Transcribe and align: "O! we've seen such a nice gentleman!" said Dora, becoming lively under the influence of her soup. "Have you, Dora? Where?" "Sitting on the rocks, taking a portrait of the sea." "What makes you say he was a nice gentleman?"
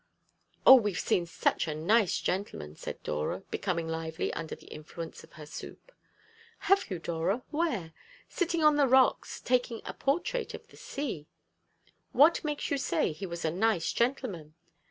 "O! 0.65 0.73
we've 0.73 0.97
seen 0.97 1.27
such 1.27 1.67
a 1.67 1.75
nice 1.75 2.19
gentleman!" 2.19 2.75
said 2.75 3.03
Dora, 3.03 3.41
becoming 3.51 3.87
lively 3.87 4.33
under 4.33 4.55
the 4.55 4.65
influence 4.65 5.23
of 5.23 5.33
her 5.33 5.45
soup. 5.45 5.91
"Have 6.61 6.89
you, 6.89 6.97
Dora? 6.97 7.43
Where?" 7.51 7.93
"Sitting 8.27 8.63
on 8.63 8.77
the 8.77 8.87
rocks, 8.87 9.39
taking 9.39 9.79
a 9.85 9.93
portrait 9.93 10.55
of 10.55 10.67
the 10.69 10.77
sea." 10.77 11.27
"What 12.13 12.43
makes 12.43 12.71
you 12.71 12.79
say 12.79 13.11
he 13.11 13.27
was 13.27 13.45
a 13.45 13.51
nice 13.51 13.93
gentleman?" 13.93 14.55